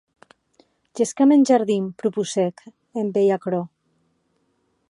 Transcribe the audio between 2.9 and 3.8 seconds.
en veir aquerò.